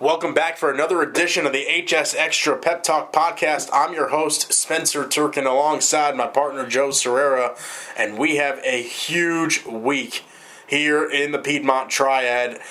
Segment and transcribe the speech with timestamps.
[0.00, 3.68] Welcome back for another edition of the HS Extra Pep Talk podcast.
[3.70, 7.54] I'm your host, Spencer Turkin, alongside my partner, Joe Sirera,
[7.98, 10.24] and we have a huge week
[10.66, 12.62] here in the Piedmont Triad.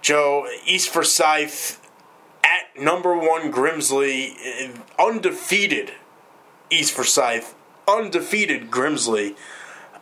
[0.00, 1.80] Joe, East Forsyth
[2.42, 5.92] at number one Grimsley, eh, undefeated
[6.68, 7.54] East Forsyth,
[7.86, 9.36] undefeated Grimsley.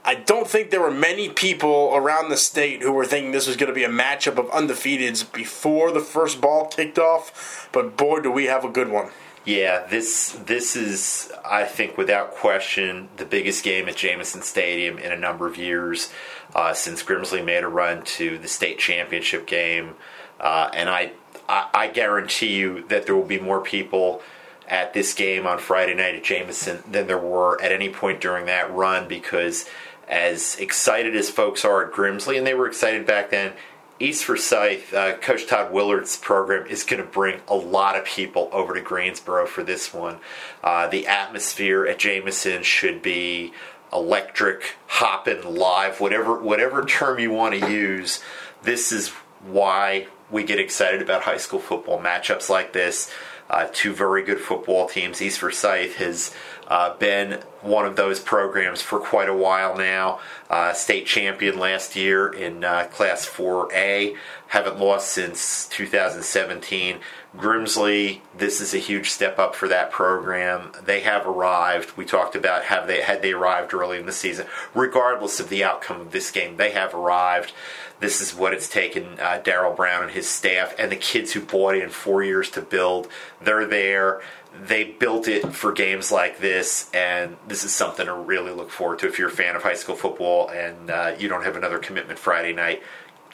[0.05, 3.57] I don't think there were many people around the state who were thinking this was
[3.57, 8.21] going to be a matchup of undefeateds before the first ball kicked off, but boy,
[8.21, 9.11] do we have a good one.
[9.45, 15.13] Yeah, this this is I think without question the biggest game at Jamieson Stadium in
[15.13, 16.13] a number of years
[16.55, 19.95] uh, since Grimsley made a run to the state championship game,
[20.41, 21.13] uh, and I,
[21.49, 24.21] I I guarantee you that there will be more people
[24.69, 28.47] at this game on Friday night at Jamieson than there were at any point during
[28.47, 29.69] that run because
[30.11, 33.53] as excited as folks are at Grimsley, and they were excited back then,
[34.01, 38.49] East Forsyth, uh, Coach Todd Willert's program is going to bring a lot of people
[38.51, 40.19] over to Greensboro for this one.
[40.65, 43.53] Uh, the atmosphere at Jamieson should be
[43.93, 48.21] electric, hopping, live, whatever whatever term you want to use.
[48.63, 49.11] This is
[49.47, 53.13] why we get excited about high school football matchups like this.
[53.51, 55.21] Uh, two very good football teams.
[55.21, 56.33] East Forsyth has
[56.71, 60.21] uh, been one of those programs for quite a while now.
[60.49, 64.17] Uh, state champion last year in uh, Class 4A.
[64.47, 67.01] Haven't lost since 2017.
[67.37, 70.73] Grimsley, this is a huge step up for that program.
[70.83, 71.97] They have arrived.
[71.97, 74.47] We talked about have they had they arrived early in the season.
[74.75, 77.53] Regardless of the outcome of this game, they have arrived.
[78.01, 81.41] This is what it's taken uh, Daryl Brown and his staff and the kids who
[81.41, 83.09] bought in four years to build.
[83.41, 84.23] They're there
[84.67, 88.99] they built it for games like this, and this is something to really look forward
[89.01, 91.79] to if you're a fan of high school football and uh, you don't have another
[91.79, 92.83] commitment Friday night.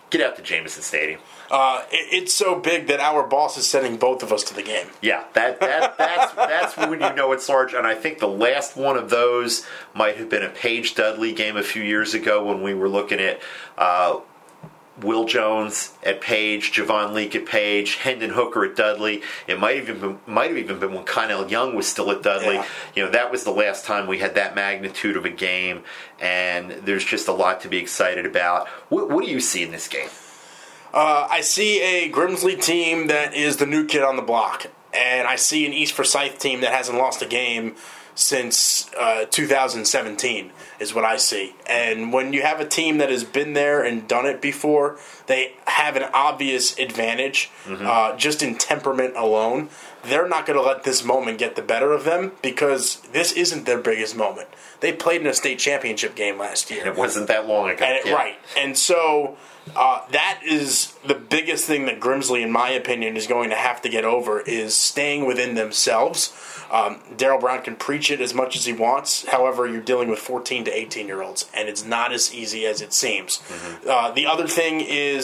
[0.08, 1.20] Get out to Jamieson Stadium.
[1.50, 4.62] Uh, it, it's so big that our boss is sending both of us to the
[4.62, 4.86] game.
[5.02, 7.74] Yeah, that, that that's that's when you know it's large.
[7.74, 11.56] And I think the last one of those might have been a Page Dudley game
[11.56, 13.40] a few years ago when we were looking at.
[13.76, 14.20] Uh,
[15.00, 19.22] Will Jones at Page, Javon Leake at Page, Hendon Hooker at Dudley.
[19.46, 22.54] It might even been, might have even been when Connell Young was still at Dudley.
[22.54, 22.66] Yeah.
[22.94, 25.82] You know, that was the last time we had that magnitude of a game,
[26.20, 28.68] and there's just a lot to be excited about.
[28.88, 30.08] What, what do you see in this game?
[30.94, 35.28] Uh, I see a Grimsley team that is the new kid on the block, and
[35.28, 37.76] I see an East Forsyth team that hasn't lost a game
[38.16, 40.50] since uh, 2017
[40.80, 41.54] is what I see.
[41.68, 45.54] And when you have a team that has been there and done it before, they
[45.66, 47.84] have an obvious advantage Mm-hmm.
[47.86, 49.68] uh, just in temperament alone.
[50.04, 53.66] They're not going to let this moment get the better of them because this isn't
[53.66, 54.48] their biggest moment.
[54.80, 56.80] They played in a state championship game last year.
[56.80, 57.84] And it wasn't that long ago.
[57.84, 58.14] And it- Yeah.
[58.14, 58.38] Right.
[58.56, 59.36] And so
[59.74, 63.82] uh, that is the biggest thing that Grimsley, in my opinion, is going to have
[63.82, 66.32] to get over is staying within themselves.
[66.70, 69.24] Um, Daryl Brown can preach it as much as he wants.
[69.26, 72.80] However, you're dealing with 14 to 18 year olds, and it's not as easy as
[72.80, 73.40] it seems.
[73.88, 75.15] Uh, the other thing is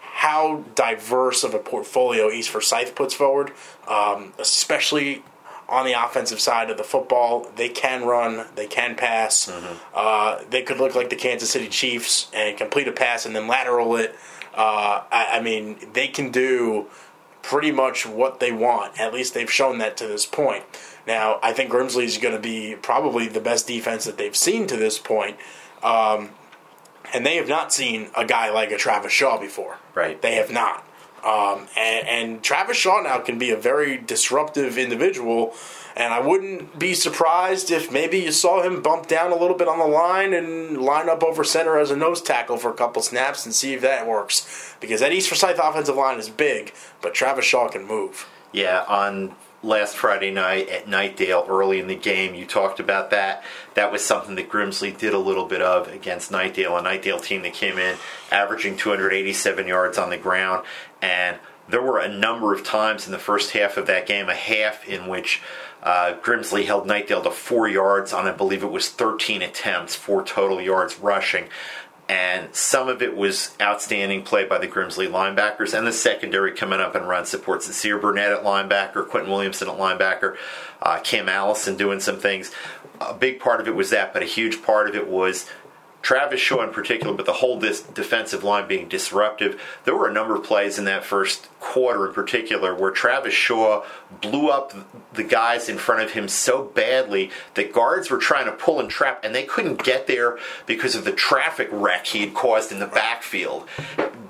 [0.00, 3.52] how diverse of a portfolio East Forsyth puts forward,
[3.88, 5.22] um, especially
[5.68, 7.50] on the offensive side of the football.
[7.56, 9.48] They can run, they can pass.
[9.94, 13.46] Uh, they could look like the Kansas City Chiefs and complete a pass and then
[13.46, 14.14] lateral it.
[14.54, 16.86] Uh, I, I mean, they can do
[17.42, 18.98] pretty much what they want.
[19.00, 20.64] At least they've shown that to this point.
[21.06, 24.66] Now, I think Grimsley is going to be probably the best defense that they've seen
[24.66, 25.36] to this point.
[25.82, 26.30] Um,
[27.12, 29.78] and they have not seen a guy like a Travis Shaw before.
[29.94, 30.20] Right.
[30.20, 30.86] They have not.
[31.24, 35.54] Um, and, and Travis Shaw now can be a very disruptive individual.
[35.96, 39.68] And I wouldn't be surprised if maybe you saw him bump down a little bit
[39.68, 43.02] on the line and line up over center as a nose tackle for a couple
[43.02, 44.74] snaps and see if that works.
[44.80, 46.72] Because that East Forsyth offensive line is big,
[47.02, 48.26] but Travis Shaw can move.
[48.52, 53.44] Yeah, on last Friday night at Knightdale early in the game, you talked about that.
[53.74, 57.42] That was something that Grimsley did a little bit of against Knightdale, a Knightdale team
[57.42, 57.96] that came in
[58.30, 60.64] averaging 287 yards on the ground.
[61.02, 64.34] And there were a number of times in the first half of that game, a
[64.34, 65.42] half in which
[65.82, 70.24] uh, Grimsley held Knightdale to four yards on, I believe it was 13 attempts, four
[70.24, 71.48] total yards rushing
[72.10, 76.80] and some of it was outstanding play by the Grimsley linebackers and the secondary coming
[76.80, 77.62] up and run support.
[77.62, 80.36] Sincere Burnett at linebacker, Quentin Williamson at linebacker,
[80.82, 82.50] uh, Cam Allison doing some things.
[83.00, 85.48] A big part of it was that, but a huge part of it was
[86.02, 89.60] Travis Shaw in particular, but the whole dis- defensive line being disruptive.
[89.84, 93.84] There were a number of plays in that first quarter in particular where Travis Shaw
[94.20, 94.72] blew up
[95.12, 98.88] the guys in front of him so badly that guards were trying to pull and
[98.88, 102.78] trap, and they couldn't get there because of the traffic wreck he had caused in
[102.78, 103.68] the backfield.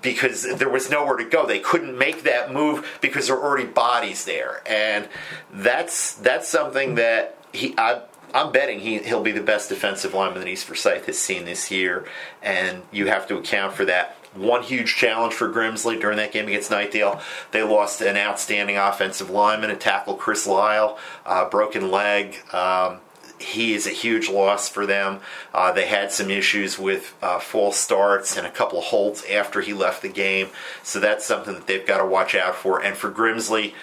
[0.03, 3.67] Because there was nowhere to go, they couldn't make that move because there were already
[3.67, 5.09] bodies there, and
[5.53, 7.75] that's that's something that he.
[7.77, 8.03] I,
[8.35, 11.71] I'm betting he, he'll be the best defensive lineman that East Forsyth has seen this
[11.71, 12.07] year,
[12.43, 14.17] and you have to account for that.
[14.35, 17.21] One huge challenge for Grimsley during that game against Knightdale.
[17.51, 22.37] They lost an outstanding offensive lineman, a tackle, Chris Lyle, uh, broken leg.
[22.53, 22.99] Um,
[23.41, 25.21] he is a huge loss for them.
[25.53, 29.63] Uh, they had some issues with uh, false starts and a couple of holds after
[29.63, 30.51] he left the game,
[30.83, 32.81] so that's something that they've got to watch out for.
[32.81, 33.75] And for Grimsley,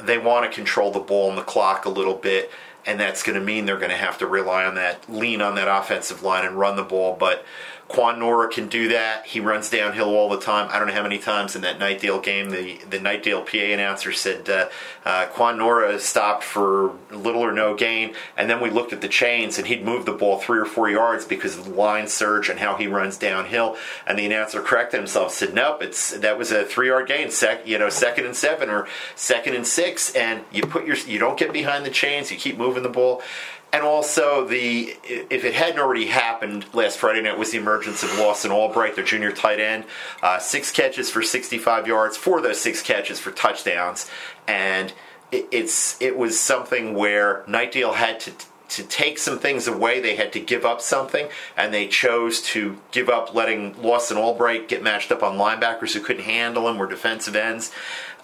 [0.00, 2.50] they want to control the ball and the clock a little bit
[2.84, 5.54] and that's going to mean they're going to have to rely on that, lean on
[5.54, 7.16] that offensive line and run the ball.
[7.18, 7.44] But
[7.88, 9.26] Quan Nora can do that.
[9.26, 10.68] He runs downhill all the time.
[10.70, 14.12] I don't know how many times in that Knightdale game the, the Knightdale PA announcer
[14.12, 14.68] said uh,
[15.04, 19.08] uh, Quan Nora stopped for little or no gain, and then we looked at the
[19.08, 22.48] chains and he'd move the ball three or four yards because of the line surge
[22.48, 23.76] and how he runs downhill.
[24.06, 27.66] And the announcer corrected himself, said, "Nope, it's that was a three yard gain, sec,
[27.66, 31.38] you know, second and seven or second and six, and you put your you don't
[31.38, 33.22] get behind the chains, you keep moving the ball."
[33.72, 38.18] And also, the if it hadn't already happened last Friday night was the emergence of
[38.18, 39.84] Lawson Albright, their junior tight end.
[40.22, 44.10] Uh, six catches for 65 yards, four of those six catches for touchdowns,
[44.46, 44.92] and
[45.30, 48.32] it, it's it was something where Knightdale had to
[48.72, 52.78] to take some things away, they had to give up something, and they chose to
[52.90, 56.86] give up letting Lawson Albright get matched up on linebackers who couldn't handle him or
[56.86, 57.70] defensive ends.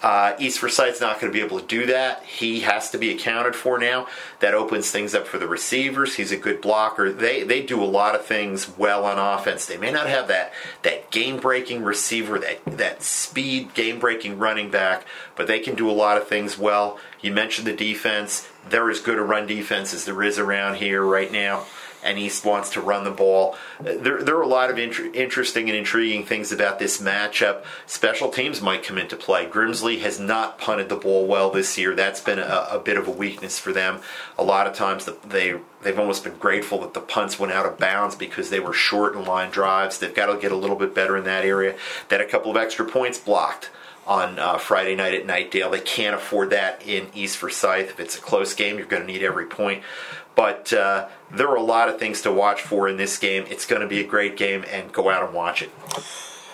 [0.01, 2.23] Uh, East Forsyth's not going to be able to do that.
[2.23, 4.07] He has to be accounted for now.
[4.39, 6.15] That opens things up for the receivers.
[6.15, 7.11] He's a good blocker.
[7.11, 9.65] They they do a lot of things well on offense.
[9.65, 10.53] They may not have that
[10.83, 15.05] that game breaking receiver, that that speed game breaking running back,
[15.35, 16.97] but they can do a lot of things well.
[17.19, 18.47] You mentioned the defense.
[18.67, 21.65] They're as good a run defense as there is around here right now
[22.03, 23.55] and East wants to run the ball.
[23.79, 27.63] There, there are a lot of int- interesting and intriguing things about this matchup.
[27.85, 29.45] Special teams might come into play.
[29.45, 31.95] Grimsley has not punted the ball well this year.
[31.95, 33.99] That's been a, a bit of a weakness for them.
[34.37, 37.77] A lot of times they they've almost been grateful that the punts went out of
[37.77, 39.97] bounds because they were short in line drives.
[39.97, 41.75] They've got to get a little bit better in that area.
[42.09, 43.69] Then a couple of extra points blocked
[44.07, 45.71] on uh, Friday night at Knightdale.
[45.71, 47.89] They can't afford that in East Forsyth.
[47.89, 49.83] If it's a close game, you're going to need every point.
[50.35, 53.45] But uh, there are a lot of things to watch for in this game.
[53.49, 55.71] It's going to be a great game, and go out and watch it.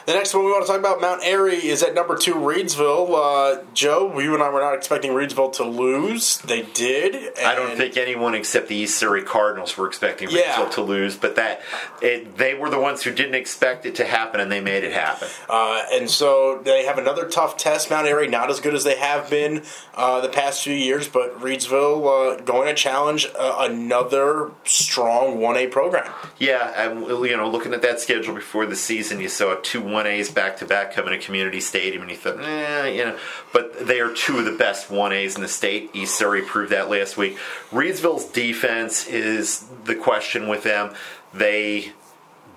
[0.06, 3.10] The next one we want to talk about, Mount Airy, is at number two, Reidsville.
[3.10, 6.38] Uh, Joe, you and I were not expecting Reidsville to lose.
[6.40, 7.36] They did.
[7.40, 10.69] I don't think anyone except the East Surry Cardinals were expecting Reidsville yeah.
[10.69, 11.63] to lose, but that
[12.04, 14.94] it, they were the ones who didn't expect it to happen, and they made it
[14.94, 15.28] happen.
[15.50, 18.98] Uh, and so they have another tough test, Mount Airy, not as good as they
[18.98, 19.63] have been
[19.96, 25.72] uh, the past few years, but Reidsville uh, going to challenge uh, another strong 1A
[25.72, 26.12] program.
[26.38, 29.81] Yeah, and you know, looking at that schedule before the season, you saw a two
[29.81, 33.18] one A's back to back coming to Community Stadium, and you thought, eh, you know,
[33.54, 35.90] but they are two of the best one A's in the state.
[35.94, 37.38] East Surry proved that last week.
[37.72, 40.94] Reidsville's defense is the question with them.
[41.34, 41.94] They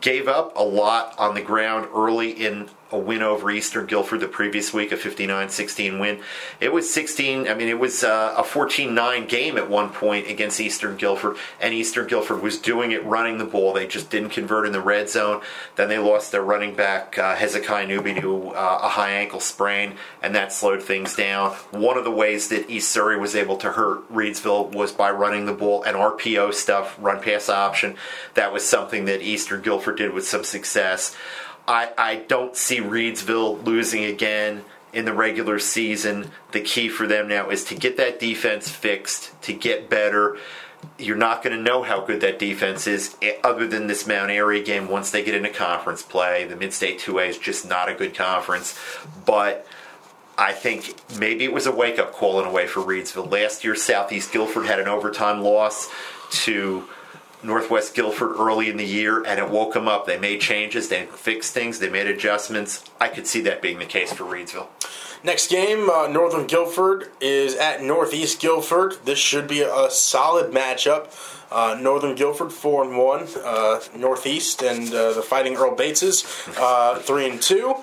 [0.00, 4.28] gave up a lot on the ground early in a win over Eastern Guilford the
[4.28, 6.20] previous week, a 59-16 win.
[6.60, 7.46] It was 16.
[7.48, 11.74] I mean, it was uh, a 14-9 game at one point against Eastern Guilford, and
[11.74, 13.72] Eastern Guilford was doing it running the ball.
[13.72, 15.42] They just didn't convert in the red zone.
[15.76, 19.94] Then they lost their running back uh, Hezekiah Newby to uh, a high ankle sprain,
[20.22, 21.52] and that slowed things down.
[21.70, 25.46] One of the ways that East Surry was able to hurt Reedsville was by running
[25.46, 27.96] the ball and RPO stuff, run pass option.
[28.34, 31.14] That was something that Eastern Guilford did with some success.
[31.68, 36.30] I, I don't see Reidsville losing again in the regular season.
[36.52, 40.38] The key for them now is to get that defense fixed, to get better.
[40.98, 44.30] You're not going to know how good that defense is eh, other than this Mount
[44.30, 46.44] Airy game once they get into conference play.
[46.44, 48.78] The Mid State 2A is just not a good conference.
[49.26, 49.66] But
[50.38, 53.30] I think maybe it was a wake up call in a way for Reidsville.
[53.30, 55.90] Last year, Southeast Guilford had an overtime loss
[56.44, 56.88] to
[57.42, 60.06] Northwest Guilford early in the year and it woke them up.
[60.06, 62.84] They made changes, they fixed things, they made adjustments.
[63.00, 64.68] I could see that being the case for Reidsville.
[65.24, 68.98] Next game, uh, Northern Guilford is at Northeast Guilford.
[69.04, 71.12] This should be a solid matchup.
[71.50, 76.24] Uh, Northern Guilford four and one, uh, Northeast and uh, the Fighting Earl Bateses
[76.58, 77.74] uh, three and two.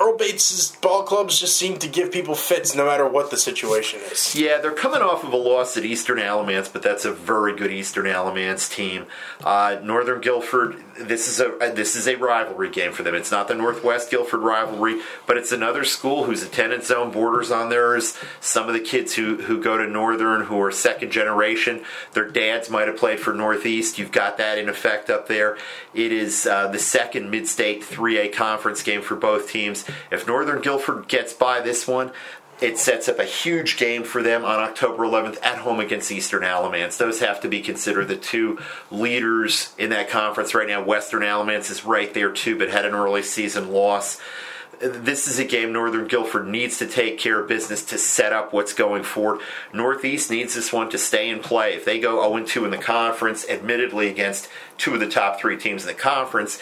[0.00, 4.00] Earl Bates' ball clubs just seem to give people fits no matter what the situation
[4.12, 4.34] is.
[4.34, 7.72] Yeah, they're coming off of a loss at Eastern Alamance, but that's a very good
[7.72, 9.06] Eastern Alamance team.
[9.42, 13.16] Uh, Northern Guilford, this is a uh, this is a rivalry game for them.
[13.16, 17.68] It's not the Northwest Guilford rivalry, but it's another school whose attendance zone borders on
[17.68, 18.16] theirs.
[18.40, 22.70] Some of the kids who who go to Northern who are second generation, their dads
[22.70, 23.98] might have played for Northeast.
[23.98, 25.58] You've got that in effect up there.
[25.92, 29.84] It is uh, the second mid-state 3A conference game for both teams.
[30.10, 32.12] If Northern Guilford gets by this one,
[32.60, 36.42] it sets up a huge game for them on October 11th at home against Eastern
[36.42, 36.96] Alamance.
[36.96, 38.58] Those have to be considered the two
[38.90, 40.82] leaders in that conference right now.
[40.82, 44.20] Western Alamance is right there too, but had an early season loss.
[44.80, 48.52] This is a game Northern Guilford needs to take care of business to set up
[48.52, 49.40] what's going forward.
[49.72, 51.74] Northeast needs this one to stay in play.
[51.74, 55.56] If they go 0 2 in the conference, admittedly against two of the top three
[55.56, 56.60] teams in the conference,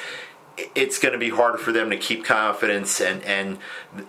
[0.75, 3.59] it's going to be harder for them to keep confidence, and, and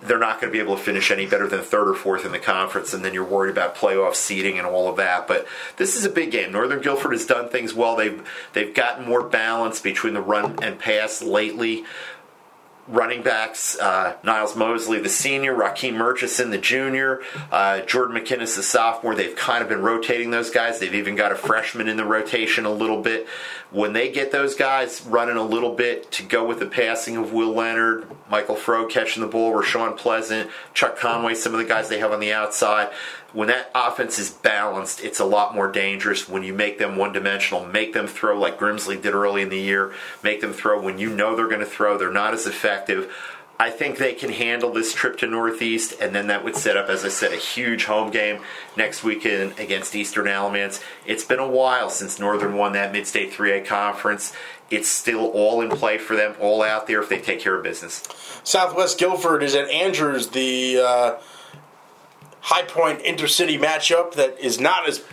[0.02, 2.32] they're not going to be able to finish any better than third or fourth in
[2.32, 5.28] the conference, and then you're worried about playoff seeding and all of that.
[5.28, 6.52] But this is a big game.
[6.52, 7.96] Northern Guilford has done things well.
[7.96, 11.84] They've they've gotten more balance between the run and pass lately
[12.88, 17.20] running backs uh, Niles Mosley, the senior, Raheem Murchison, the junior,
[17.52, 19.14] uh, Jordan McKinnis, the sophomore.
[19.14, 20.78] They've kind of been rotating those guys.
[20.78, 23.26] They've even got a freshman in the rotation a little bit.
[23.70, 27.32] When they get those guys running a little bit to go with the passing of
[27.32, 31.90] Will Leonard, Michael Fro catching the ball, Rashawn Pleasant, Chuck Conway, some of the guys
[31.90, 32.90] they have on the outside,
[33.32, 37.12] when that offense is balanced, it's a lot more dangerous when you make them one
[37.12, 39.92] dimensional, make them throw like Grimsley did early in the year,
[40.22, 43.12] make them throw when you know they're going to throw, they're not as effective.
[43.60, 46.88] I think they can handle this trip to Northeast, and then that would set up,
[46.88, 48.40] as I said, a huge home game
[48.76, 50.80] next weekend against Eastern Alamance.
[51.04, 54.32] It's been a while since Northern won that Mid State 3A conference.
[54.70, 57.64] It's still all in play for them, all out there if they take care of
[57.64, 58.04] business.
[58.44, 60.78] Southwest Guilford is at Andrews, the.
[60.78, 61.18] Uh
[62.48, 65.04] high point intercity matchup that is not as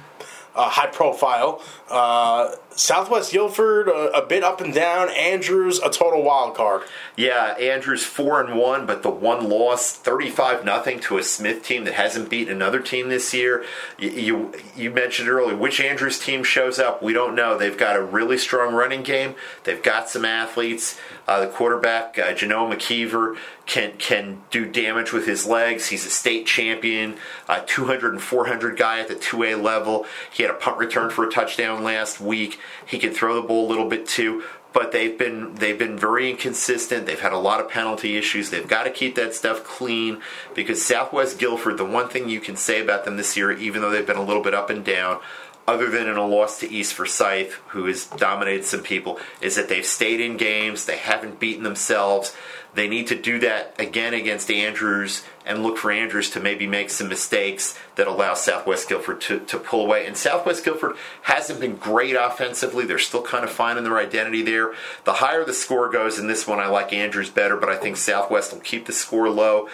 [0.55, 1.61] uh, high profile.
[1.89, 5.09] Uh, Southwest Guilford, a, a, bit up and down.
[5.09, 6.81] Andrews, a total wild card.
[7.15, 11.85] Yeah, Andrews four and one, but the one loss, thirty-five nothing to a Smith team
[11.85, 13.63] that hasn't beaten another team this year.
[13.97, 17.01] You, you, you mentioned earlier which Andrews team shows up.
[17.01, 17.57] We don't know.
[17.57, 19.35] They've got a really strong running game.
[19.63, 20.99] They've got some athletes.
[21.27, 25.87] Uh, the quarterback, uh, Janelle McKeever, can can do damage with his legs.
[25.87, 27.15] He's a state champion,
[27.47, 30.05] uh, 200 and 400 guy at the 2A level.
[30.31, 32.59] He had a punt return for a touchdown last week.
[32.85, 34.43] He can throw the ball a little bit too
[34.75, 37.05] but they've been they've been very inconsistent.
[37.05, 38.49] They've had a lot of penalty issues.
[38.49, 40.21] They've got to keep that stuff clean
[40.53, 43.89] because Southwest Guilford, the one thing you can say about them this year, even though
[43.89, 45.21] they've been a little bit up and down,
[45.65, 49.69] other than in a loss to East Forsyth, who has dominated some people, is that
[49.69, 50.83] they've stayed in games.
[50.83, 52.35] They haven't beaten themselves.
[52.73, 56.89] They need to do that again against Andrews and look for Andrews to maybe make
[56.89, 60.05] some mistakes that allows Southwest Guilford to, to pull away.
[60.05, 62.85] And Southwest Guilford hasn't been great offensively.
[62.85, 64.73] They're still kind of finding their identity there.
[65.03, 67.97] The higher the score goes in this one, I like Andrews better, but I think
[67.97, 69.69] Southwest will keep the score low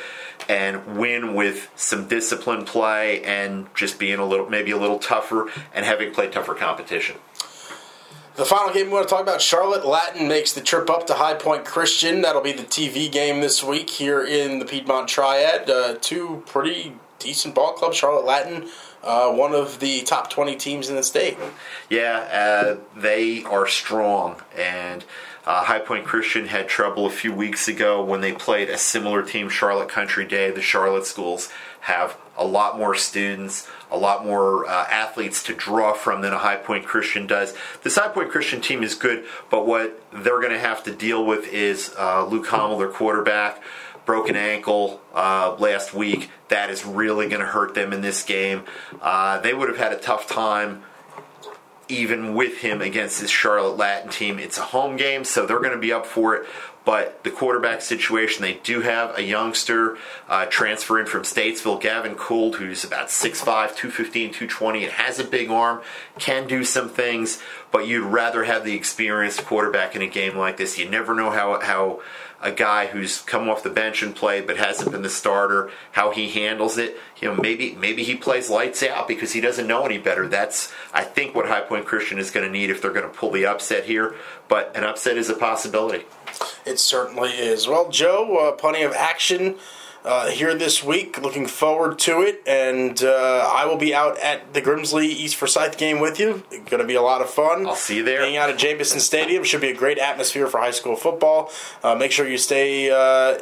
[0.47, 5.49] and win with some disciplined play and just being a little, maybe a little tougher
[5.73, 7.17] and having played tougher competition.
[8.35, 11.15] The final game we want to talk about Charlotte Latin makes the trip up to
[11.15, 12.21] High Point Christian.
[12.21, 15.69] That'll be the TV game this week here in the Piedmont Triad.
[15.69, 18.69] Uh, two pretty decent ball club, Charlotte Latin,
[19.03, 21.37] uh, one of the top 20 teams in the state.
[21.89, 24.41] Yeah, uh, they are strong.
[24.57, 25.03] And
[25.45, 29.23] uh, High Point Christian had trouble a few weeks ago when they played a similar
[29.23, 30.51] team, Charlotte Country Day.
[30.51, 31.51] The Charlotte schools
[31.81, 36.37] have a lot more students, a lot more uh, athletes to draw from than a
[36.37, 37.55] High Point Christian does.
[37.81, 41.25] This High Point Christian team is good, but what they're going to have to deal
[41.25, 43.61] with is uh, Luke Hommel, their quarterback,
[44.11, 46.29] broken ankle uh, last week.
[46.49, 48.65] That is really going to hurt them in this game.
[49.01, 50.83] Uh, they would have had a tough time
[51.87, 54.37] even with him against this Charlotte Latin team.
[54.37, 56.45] It's a home game, so they're going to be up for it.
[56.83, 59.97] But the quarterback situation, they do have a youngster
[60.27, 65.51] uh, transferring from Statesville, Gavin Could, who's about 6'5, 215, 220, and has a big
[65.51, 65.81] arm,
[66.17, 67.39] can do some things,
[67.71, 70.79] but you'd rather have the experienced quarterback in a game like this.
[70.79, 72.01] You never know how, how
[72.41, 76.11] a guy who's come off the bench and played but hasn't been the starter, how
[76.11, 76.97] he handles it.
[77.21, 80.27] You know, maybe maybe he plays lights out because he doesn't know any better.
[80.27, 83.15] That's I think what High Point Christian is going to need if they're going to
[83.15, 84.15] pull the upset here.
[84.51, 86.03] But an upset is a possibility.
[86.65, 87.69] It certainly is.
[87.69, 89.55] Well, Joe, uh, plenty of action
[90.03, 91.21] uh, here this week.
[91.21, 95.77] Looking forward to it, and uh, I will be out at the Grimsley East Forsyth
[95.77, 96.43] game with you.
[96.65, 97.65] Going to be a lot of fun.
[97.65, 98.23] I'll see you there.
[98.23, 101.49] Hanging out at Jamieson Stadium should be a great atmosphere for high school football.
[101.81, 103.39] Uh, make sure you stay uh,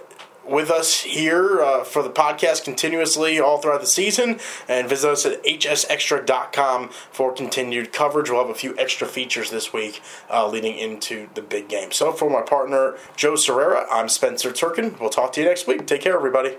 [0.49, 4.39] with us here uh, for the podcast continuously all throughout the season.
[4.67, 8.29] And visit us at hsextra.com for continued coverage.
[8.29, 11.91] We'll have a few extra features this week uh, leading into the big game.
[11.91, 14.95] So, for my partner, Joe Sirera, I'm Spencer Turkin.
[14.99, 15.85] We'll talk to you next week.
[15.87, 16.57] Take care, everybody.